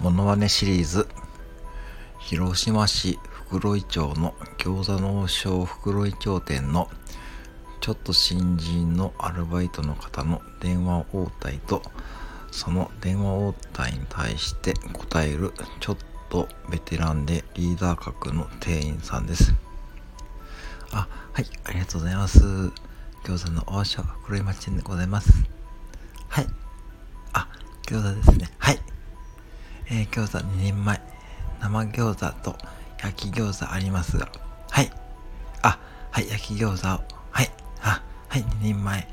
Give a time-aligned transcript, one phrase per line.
[0.00, 1.08] モノマネシリーズ。
[2.20, 6.88] 広島市袋井町の餃子の王将袋井町店の
[7.80, 11.82] ちょっと新人のアルバイトの方の電話応対と
[12.52, 15.96] その電話応対に対して答えるちょっ
[16.30, 19.52] とベテランでリーダー格の店員さんです。
[20.92, 22.40] あはいありがとうございます。
[23.24, 25.32] 餃子の王将袋井町店でございます。
[26.28, 26.46] はい。
[27.32, 27.48] あ
[27.82, 28.54] 餃子ですね。
[28.58, 28.87] はい。
[29.90, 31.00] えー、餃子2人前、
[31.60, 32.56] 生餃子と
[33.02, 34.28] 焼き餃子ありますが、
[34.70, 34.90] はい。
[35.62, 35.78] あ、
[36.10, 39.08] はい、焼き餃子を、はい、あ、はい、2人前、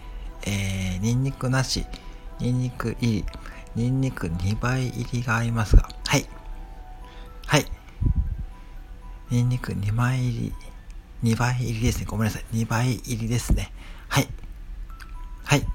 [0.46, 1.86] えー、ニンニクなし、
[2.40, 3.26] ニンニク入り、
[3.76, 6.26] ニンニク2倍入りがありますが、はい。
[7.48, 7.66] はい。
[9.30, 10.54] ニンニク2枚入
[11.22, 12.06] り、2倍入りですね。
[12.06, 12.46] ごめんなさい。
[12.54, 13.72] 2倍入りですね。
[14.10, 14.28] はい。
[15.46, 15.66] はい。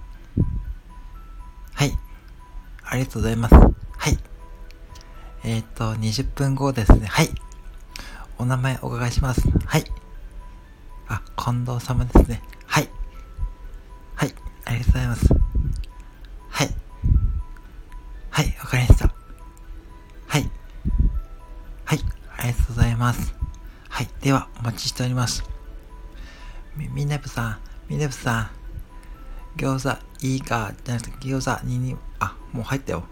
[1.74, 1.92] はい。
[2.84, 3.69] ありがとうございます。
[5.42, 7.06] えっ、ー、と、20分後ですね。
[7.06, 7.30] はい。
[8.38, 9.42] お名前お伺いします。
[9.66, 9.84] はい。
[11.08, 12.42] あ、近藤様ですね。
[12.66, 12.88] はい。
[14.14, 14.34] はい。
[14.66, 15.28] ありがとうございます。
[16.48, 16.74] はい。
[18.30, 19.14] はい、わかりました。
[20.26, 20.50] はい。
[21.84, 22.00] はい。
[22.36, 23.34] ありがとうございます。
[23.88, 24.08] はい。
[24.20, 25.42] では、お待ちしております。
[26.76, 28.50] み、みねぶさん、みねぶさん。
[29.56, 30.72] 餃子いいか？
[30.84, 33.04] じゃなくて、餃子にに、あ、もう入ったよ。